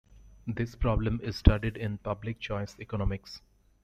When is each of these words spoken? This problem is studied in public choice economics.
This 0.47 0.73
problem 0.73 1.19
is 1.21 1.35
studied 1.35 1.77
in 1.77 1.99
public 1.99 2.39
choice 2.39 2.75
economics. 2.79 3.39